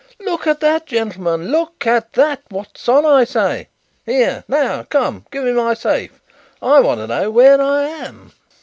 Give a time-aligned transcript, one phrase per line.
[0.19, 2.41] Look at that, gentlemen; look at that.
[2.49, 3.69] What's on, I say?
[4.03, 6.19] Here now, come; give me my safe.
[6.59, 8.31] I want to know where I am."